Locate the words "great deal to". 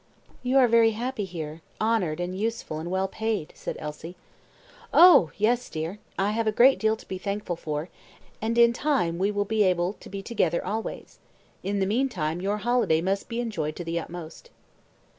6.51-7.07